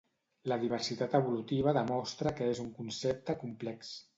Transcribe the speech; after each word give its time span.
La 0.51 0.55
diversitat 0.63 1.13
evolutiva 1.19 1.75
demostra 1.79 2.35
que 2.41 2.51
és 2.55 2.65
un 2.67 2.73
concepte 2.81 3.41
complex. 3.45 3.97